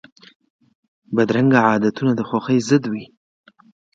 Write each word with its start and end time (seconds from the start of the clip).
بدرنګه 1.15 1.59
عادتونه 1.69 2.11
د 2.15 2.21
خوښۍ 2.29 2.59
ضد 2.69 2.83
وي 2.91 3.05